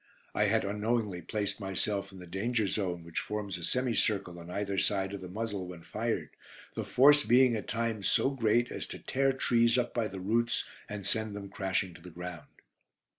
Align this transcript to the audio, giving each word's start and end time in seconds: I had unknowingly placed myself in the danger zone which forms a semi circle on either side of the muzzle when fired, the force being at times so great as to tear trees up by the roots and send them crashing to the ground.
I 0.33 0.45
had 0.45 0.65
unknowingly 0.65 1.21
placed 1.21 1.59
myself 1.59 2.11
in 2.11 2.17
the 2.17 2.25
danger 2.25 2.65
zone 2.65 3.03
which 3.03 3.19
forms 3.19 3.59
a 3.59 3.63
semi 3.63 3.93
circle 3.93 4.39
on 4.39 4.49
either 4.49 4.75
side 4.79 5.13
of 5.13 5.21
the 5.21 5.29
muzzle 5.29 5.67
when 5.67 5.83
fired, 5.83 6.31
the 6.73 6.83
force 6.83 7.23
being 7.23 7.55
at 7.55 7.67
times 7.67 8.07
so 8.09 8.31
great 8.31 8.71
as 8.71 8.87
to 8.87 8.97
tear 8.97 9.31
trees 9.31 9.77
up 9.77 9.93
by 9.93 10.07
the 10.07 10.19
roots 10.19 10.65
and 10.89 11.05
send 11.05 11.35
them 11.35 11.49
crashing 11.49 11.93
to 11.93 12.01
the 12.01 12.09
ground. 12.09 12.47